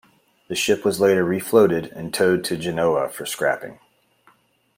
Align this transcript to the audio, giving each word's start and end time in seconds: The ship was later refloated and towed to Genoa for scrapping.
The 0.47 0.55
ship 0.55 0.83
was 0.83 0.99
later 0.99 1.23
refloated 1.23 1.91
and 1.91 2.11
towed 2.11 2.43
to 2.45 2.57
Genoa 2.57 3.07
for 3.07 3.27
scrapping. 3.27 3.77